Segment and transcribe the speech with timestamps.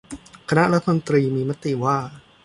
[0.49, 1.97] คณะรัฐมนตรีมีมติว่า